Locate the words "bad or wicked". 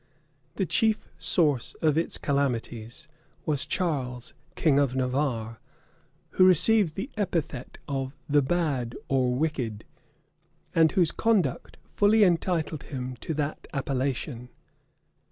8.41-9.85